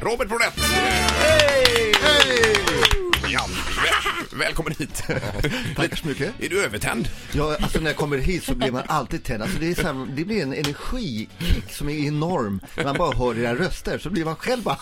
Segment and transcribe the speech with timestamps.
[0.00, 0.52] Robert Brodett.
[3.30, 3.46] Ja,
[3.82, 5.02] väl, välkommen hit.
[5.76, 6.40] Tack så mycket.
[6.40, 7.08] Är du övertänd?
[7.32, 9.42] Ja, alltså när jag kommer hit så blir man alltid tänd.
[9.42, 12.60] Alltså det, är så här, det blir en energikick som är enorm.
[12.76, 14.78] När man bara hör era röster så blir man själv bara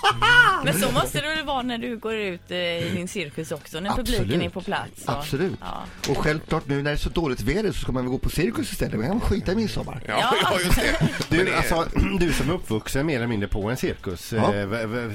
[0.65, 3.81] Men så måste det väl vara när du går ut eh, i din cirkus också,
[3.81, 4.43] när publiken Absolut.
[4.47, 5.05] är på plats.
[5.07, 5.59] och- Absolut.
[5.61, 5.85] Ja.
[6.09, 8.31] Och självklart nu när det är så dåligt väder så ska man väl gå på
[8.31, 8.99] cirkus istället.
[9.01, 10.03] Man kan skita i midsommar.
[10.09, 10.97] Ja, ja just det.
[11.29, 11.89] Men Du, det alltså,
[12.19, 14.33] du som är uppvuxen mer eller mindre på en cirkus.
[14.33, 14.55] Ja.
[14.55, 14.67] Eh,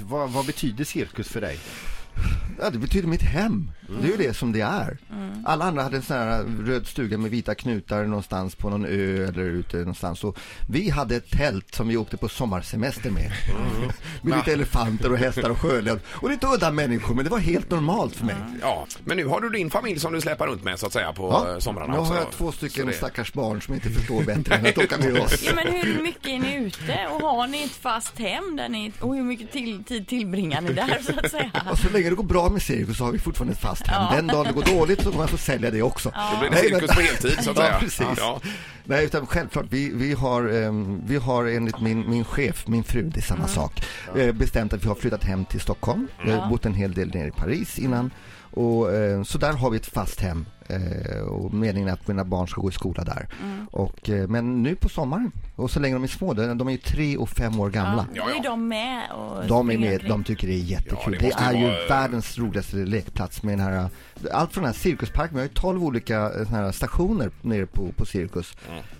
[0.01, 1.59] vad, vad betyder cirkus för dig?
[2.61, 3.71] Ja, det betyder mitt hem.
[4.01, 4.97] Det är ju det som det är.
[5.11, 5.45] Mm.
[5.45, 9.27] Alla andra hade en sån här röd stuga med vita knutar någonstans på någon ö
[9.27, 10.23] eller ute någonstans.
[10.23, 10.37] Och
[10.69, 13.31] vi hade ett tält som vi åkte på sommarsemester med.
[14.21, 15.99] med lite elefanter och hästar och sjölejon.
[16.07, 18.35] Och lite udda människor, men det var helt normalt för mig.
[18.61, 21.13] Ja, men nu har du din familj som du släpar runt med så att säga
[21.13, 21.59] på Ja, ja.
[21.61, 24.77] somrarna nu har jag två stycken det- stackars barn som inte förstår bättre än att
[24.77, 25.43] åka med oss.
[25.43, 28.91] Ja, men hur mycket är ni ute och har ni ett fast hem där ni,
[28.99, 31.51] och hur mycket till, tid tillbringar ni där så att säga?
[31.71, 34.01] Och så länge det går bra med cirkus så har vi fortfarande ett fast hem.
[34.09, 34.15] Ja.
[34.15, 36.09] Den dagen det går dåligt så kommer jag få sälja det också.
[36.33, 37.79] Då blir det Nej, cirkus men- på heltid så att Ja, säga.
[37.79, 38.07] precis.
[38.17, 38.39] Ja.
[38.83, 43.01] Nej, utan självklart, vi, vi, har, ehm, vi har enligt min, min chef, min fru,
[43.13, 43.83] det är samma sak,
[44.15, 46.07] eh, bestämt att vi har flyttat hem till Stockholm.
[46.25, 46.47] Vi har Ja.
[46.49, 48.11] bott en hel del nere i Paris innan.
[48.53, 50.45] Och, eh, så där har vi ett fast hem.
[50.71, 53.27] Eh, och meningen är att mina barn ska gå i skola där.
[53.71, 56.77] Och, eh, men nu på sommaren, och så länge de är små, de är ju
[56.77, 58.05] tre och fem år gamla.
[58.13, 58.39] Ja, ja.
[58.39, 61.13] är de med och De är med, de tycker det är jättekul.
[61.13, 63.89] Ja, det det, är ju vara- världens roligaste lekplats med den här,
[64.31, 67.91] allt från den här cirkusparken, vi har ju 12 olika eh, här stationer nere på,
[67.95, 68.53] på Cirkus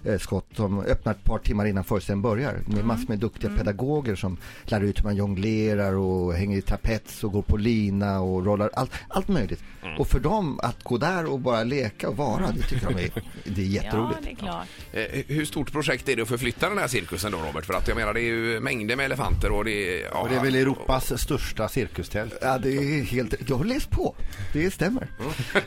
[0.05, 2.55] eh, Skott som öppnar ett par timmar innan föreställningen börjar.
[2.65, 7.23] Med massor med duktiga pedagoger som lär ut hur man jonglerar och hänger i trapets
[7.23, 9.63] och går på lina och rollar, allt, allt möjligt.
[9.99, 13.09] Och för dem att gå där och bara leka och vara, det tycker de är,
[13.43, 14.19] det är Ja, jätteroligt.
[14.23, 14.67] det är klart.
[14.93, 17.65] Eh, Hur stort projekt är det att förflytta den här cirkusen då Robert?
[17.65, 20.03] För att jag menar det är ju mängder med elefanter och det är...
[20.13, 22.33] Ja, Och det är väl Europas största cirkustält?
[22.41, 23.33] Ja, det är helt...
[23.47, 24.15] Jag har läst på.
[24.53, 25.07] Det stämmer.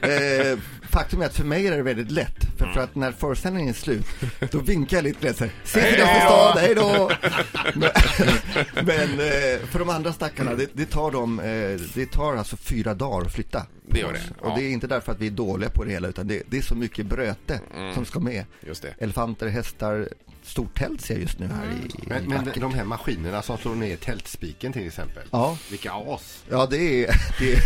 [0.04, 0.58] Eh,
[0.90, 2.44] faktum är att för mig är det väldigt lätt.
[2.58, 4.06] För, för att när föreställningen är slut,
[4.50, 7.10] då vinkar jag lite lätt så här, Ses i nästa stad, hej då!
[7.74, 7.90] Men,
[8.86, 12.94] men eh, för de andra stackarna, det, det, tar dem, eh, det tar alltså fyra
[12.94, 13.66] dagar att flytta.
[13.94, 14.54] Det gör det, Och ja.
[14.56, 16.62] det är inte därför att vi är dåliga på det hela, utan det, det är
[16.62, 17.60] så mycket bröte
[17.94, 18.44] som ska med.
[18.60, 18.94] Just det.
[18.98, 20.08] Elefanter, hästar,
[20.46, 23.58] stort tält ser jag just nu här i, i Men, men de här maskinerna som
[23.58, 25.22] slår ner tältspiken till exempel.
[25.30, 25.58] Ja.
[25.70, 26.44] Vilka as!
[26.50, 27.60] Ja, det är, det, är,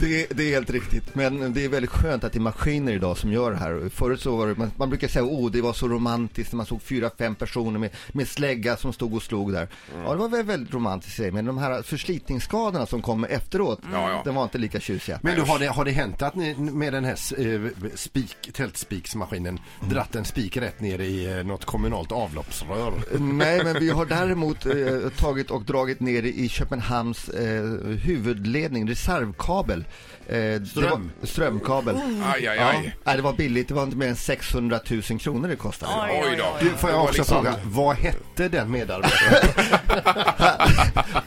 [0.00, 1.14] det, är, det är helt riktigt.
[1.14, 3.88] Men det är väldigt skönt att det är maskiner idag som gör det här.
[3.88, 6.66] Förut så var det, man, man brukar säga oh, det var så romantiskt när man
[6.66, 9.68] såg fyra, fem personer med, med slägga som stod och slog där.
[10.04, 11.30] Ja, det var väl väldigt romantiskt i sig.
[11.30, 14.22] Men de här förslitningsskadorna som kommer efteråt, Ja, ja.
[14.24, 15.18] de var inte lika tjusiga.
[15.22, 19.58] Men du, har, det, har det hänt att ni med den här eh, spik, tältspiksmaskinen
[19.80, 22.92] dratt en spik rätt ner i eh, något kommunalt avloppsrör?
[23.18, 24.72] Nej, men vi har däremot eh,
[25.18, 27.62] tagit och dragit ner i Köpenhamns eh,
[28.04, 29.84] huvudledning, reservkabel.
[30.28, 31.10] Eh, det Ström.
[31.20, 31.96] Var, strömkabel.
[32.34, 32.96] Aj, aj, Ja, aj.
[33.04, 33.68] nej, det var billigt.
[33.68, 35.92] Det var inte mer än 600 000 kronor det kostade.
[36.10, 36.44] Oj, Oj då.
[36.60, 39.48] Du, får jag också liksom- fråga, vad hette den medarbetaren?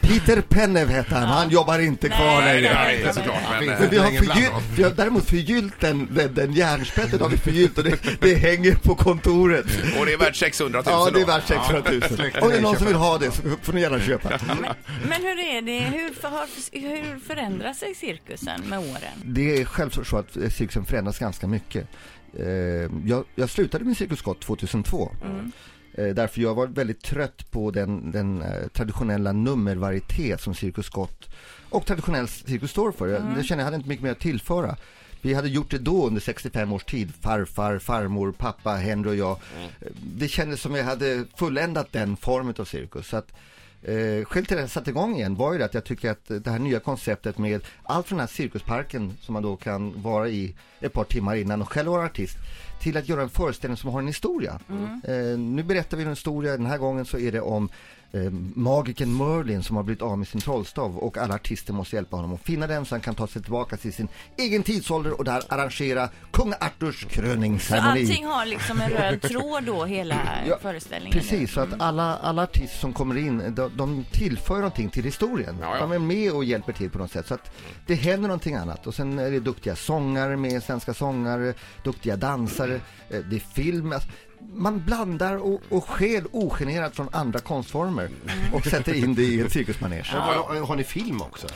[0.00, 1.28] Peter Pennev hette han.
[1.28, 2.74] Han jobbar inte kvar Nej, längre.
[2.74, 3.41] Nej, inte såklart.
[3.50, 7.28] Men, Men eh, vi har, förgyll, vi har däremot förgyllt den, den, den järnspettet har
[7.28, 9.66] vi förgyllt och det, det hänger på kontoret.
[9.98, 12.02] och det är värt 600 000 Ja, det är värt 600 000.
[12.02, 14.28] släkten Om det är någon som vill ha det så får ni gärna köpa.
[15.08, 16.30] Men hur är det, hur, för,
[16.80, 19.22] hur förändrar sig cirkusen med åren?
[19.24, 21.88] Det är självklart så att eh, cirkusen förändras ganska mycket.
[22.38, 22.46] Eh,
[23.06, 25.12] Jag, jag slutade med Cirkus Scott 2002.
[25.24, 25.28] Eh,
[25.94, 31.28] Därför jag var väldigt trött på den, den eh, traditionella nummervarieté som Cirkus Scott
[31.70, 33.08] och traditionell cirkus står för.
[33.08, 34.76] Jag, jag känner jag hade inte mycket mer att tillföra.
[35.20, 37.12] Vi hade gjort det då under 65 års tid.
[37.20, 39.30] Farfar, farmor, pappa, Henry och jag.
[39.30, 39.86] Eh,
[40.16, 43.06] Det kändes som jag hade fulländat den formen av cirkus.
[43.06, 43.32] Så att,
[43.84, 46.24] Eh, skälet till att jag satte igång igen var ju det att jag tycker att
[46.28, 50.28] det här nya konceptet med allt från den här cirkusparken som man då kan vara
[50.28, 52.36] i ett par timmar innan och själv vara artist
[52.82, 54.58] till att göra en föreställning som har en historia.
[55.04, 57.68] Eh, nu berättar vi en historia, den här gången så är det om
[58.12, 62.16] eh, magiken Merlin som har blivit av med sin trollstav och alla artister måste hjälpa
[62.16, 65.24] honom att finna den så han kan ta sig tillbaka till sin egen tidsålder och
[65.24, 68.00] där arrangera kung Arturs Så kröningsceremoni.
[68.00, 70.16] allting har liksom en röd tråd då, hela
[70.48, 71.18] Ja, föreställningen?
[71.18, 75.56] Precis, så att alla, alla artister som kommer in, de, de tillför någonting till historien.
[75.60, 75.80] Ja, ja.
[75.80, 77.26] De är med och hjälper till på något sätt.
[77.28, 77.50] Så att
[77.86, 78.86] det händer någonting annat.
[78.86, 83.92] Och sen är det duktiga sångare med svenska sångare, duktiga dansare, eh, det är film.
[83.92, 84.08] Alltså,
[84.54, 88.08] Man blandar och, och skäl ogenerat från andra konstformer
[88.52, 90.16] och sätter in det i ett cirkusmanege.
[90.16, 91.46] Har, har ni film också?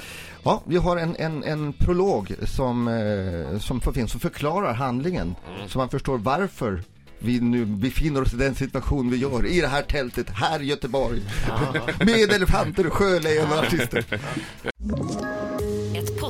[0.42, 5.34] Ja, vi har en, en, en prolog som, eh, som finns som förklarar handlingen.
[5.68, 6.82] Så man förstår varför
[7.18, 10.66] vi nu befinner oss i den situation vi gör i det här tältet här i
[10.66, 11.22] Göteborg.
[11.98, 14.04] Med elefanter, sjölejon och artister.